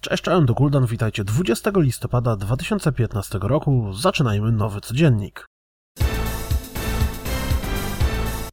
[0.00, 3.92] Cześć, do Guldan, witajcie 20 listopada 2015 roku.
[3.92, 5.46] Zaczynajmy nowy codziennik.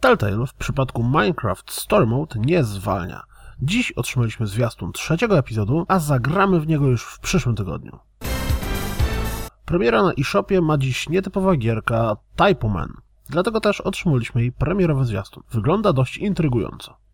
[0.00, 3.22] Telltale w przypadku Minecraft Story Mode nie zwalnia.
[3.62, 7.98] Dziś otrzymaliśmy zwiastun trzeciego epizodu, a zagramy w niego już w przyszłym tygodniu.
[9.64, 12.92] Premiera na eShopie ma dziś nietypowa gierka Typo Man,
[13.28, 15.42] dlatego też otrzymaliśmy jej premierowy zwiastun.
[15.50, 17.05] Wygląda dość intrygująco.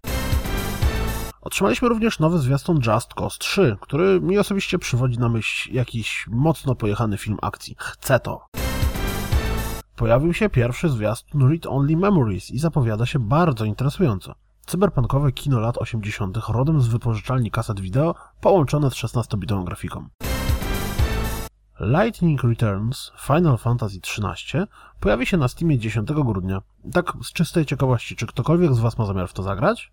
[1.42, 6.74] Otrzymaliśmy również nowy zwiastun Just Cause 3, który mi osobiście przywodzi na myśl jakiś mocno
[6.74, 7.76] pojechany film akcji.
[7.78, 8.46] Chcę to.
[9.96, 14.34] Pojawił się pierwszy zwiastun Read Only Memories i zapowiada się bardzo interesująco.
[14.66, 16.38] Cyberpunkowe kino lat 80.
[16.48, 20.08] rodem z wypożyczalni kaset wideo połączone z 16-bitową grafiką.
[21.80, 24.64] Lightning Returns Final Fantasy XIII
[25.00, 26.62] pojawi się na Steamie 10 grudnia.
[26.92, 29.92] Tak z czystej ciekawości, czy ktokolwiek z Was ma zamiar w to zagrać?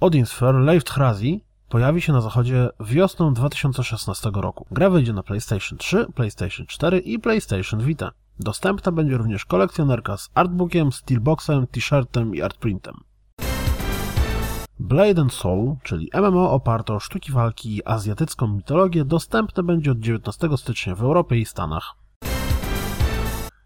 [0.00, 4.66] Odin Sphere Leif Hrazi pojawi się na zachodzie wiosną 2016 roku.
[4.70, 8.10] Gra wyjdzie na PlayStation 3, PlayStation 4 i PlayStation Vita.
[8.38, 12.94] Dostępna będzie również kolekcjonerka z artbookiem, steelboxem, t-shirtem i artprintem.
[14.78, 20.00] Blade and Soul, czyli MMO oparte o sztuki walki i azjatycką mitologię, dostępne będzie od
[20.00, 21.94] 19 stycznia w Europie i Stanach.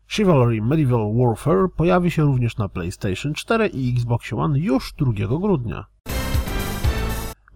[0.09, 5.94] Chivalry Medieval Warfare pojawi się również na PlayStation 4 i Xbox One już 2 grudnia.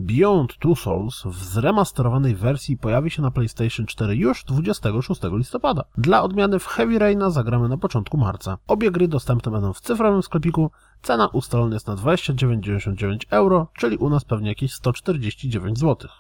[0.01, 5.85] Beyond Two Souls w zremasterowanej wersji pojawi się na PlayStation 4 już 26 listopada.
[5.99, 8.59] Dla odmiany w Heavy Raina zagramy na początku marca.
[8.67, 10.71] Obie gry dostępne będą w cyfrowym sklepiku.
[11.03, 16.11] Cena ustalona jest na 29,99 euro, czyli u nas pewnie jakieś 149 zł.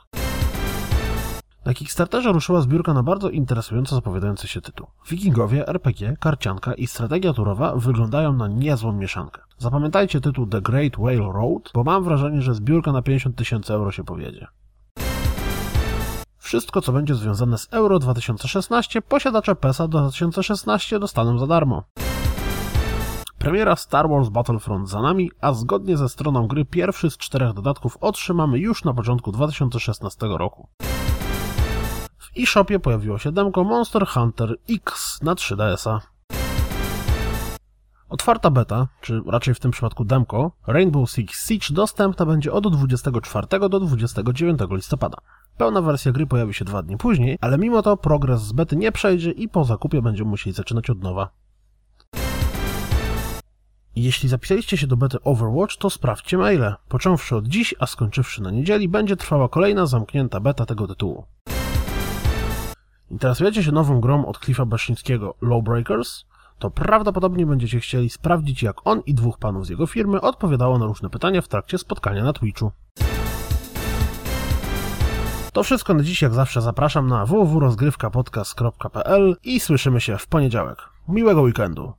[1.65, 4.87] Na Kickstarterze ruszyła zbiórka na bardzo interesująco zapowiadający się tytuł.
[5.09, 9.48] Wikingowie, RPG, karcianka i strategia turowa wyglądają na niezłą mieszankę.
[9.59, 13.93] Zapamiętajcie tytuł The Great Whale Road, bo mam wrażenie, że zbiórka na 50 tysięcy euro
[13.93, 14.47] się powiedzie.
[16.39, 21.83] Wszystko, co będzie związane z Euro 2016, posiadacze PESA 2016 dostaną za darmo.
[23.39, 27.97] Premiera Star Wars Battlefront za nami, a zgodnie ze stroną gry pierwszy z czterech dodatków
[28.01, 30.69] otrzymamy już na początku 2016 roku.
[32.19, 36.18] W eShopie pojawiło się demko Monster Hunter X na 3DS-a.
[38.09, 43.47] Otwarta beta, czy raczej w tym przypadku demko, Rainbow Six Siege dostępna będzie od 24
[43.69, 45.19] do 29 listopada.
[45.57, 48.93] Pełna wersja gry pojawi się dwa dni później, ale mimo to progres z bety nie
[48.93, 51.29] przejdzie i po zakupie będziemy musieli zaczynać od nowa.
[53.97, 56.75] Jeśli zapisaliście się do bety Overwatch, to sprawdźcie maile.
[56.89, 61.25] Począwszy od dziś, a skończywszy na niedzieli, będzie trwała kolejna zamknięta beta tego tytułu.
[63.11, 66.25] Interesujecie się nową grą od Cliffa Baszyńskiego Lawbreakers?
[66.59, 70.87] To prawdopodobnie będziecie chcieli sprawdzić, jak on i dwóch panów z jego firmy odpowiadało na
[70.87, 72.73] różne pytania w trakcie spotkania na Twitchu.
[75.53, 80.79] To wszystko na dziś, jak zawsze zapraszam na www.rozgrywkapodcast.pl i słyszymy się w poniedziałek.
[81.09, 81.93] Miłego weekendu!